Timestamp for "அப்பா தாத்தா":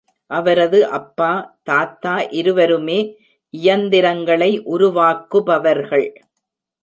0.89-2.13